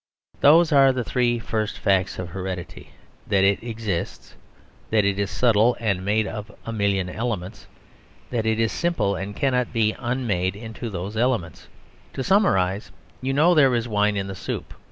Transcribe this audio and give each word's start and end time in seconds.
Those 0.39 0.71
are 0.71 0.91
the 0.91 1.03
three 1.03 1.37
first 1.37 1.77
facts 1.77 2.17
of 2.17 2.29
heredity. 2.29 2.89
That 3.27 3.43
it 3.43 3.61
exists; 3.61 4.35
that 4.89 5.05
it 5.05 5.19
is 5.19 5.29
subtle 5.29 5.77
and 5.79 6.03
made 6.03 6.25
of 6.25 6.51
a 6.65 6.73
million 6.73 7.07
elements; 7.07 7.67
that 8.31 8.47
it 8.47 8.59
is 8.59 8.71
simple, 8.71 9.15
and 9.15 9.35
cannot 9.35 9.71
be 9.71 9.95
unmade 9.99 10.55
into 10.55 10.89
those 10.89 11.15
elements. 11.15 11.67
To 12.13 12.23
summarise: 12.23 12.91
you 13.21 13.31
know 13.31 13.53
there 13.53 13.75
is 13.75 13.87
wine 13.87 14.17
in 14.17 14.25
the 14.25 14.33
soup. 14.33 14.73